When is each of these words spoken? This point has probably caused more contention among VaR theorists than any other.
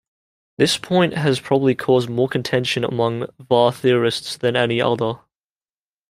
This 0.57 0.79
point 0.79 1.13
has 1.13 1.39
probably 1.39 1.75
caused 1.75 2.09
more 2.09 2.27
contention 2.27 2.83
among 2.83 3.27
VaR 3.39 3.71
theorists 3.71 4.35
than 4.35 4.55
any 4.55 4.81
other. 4.81 5.19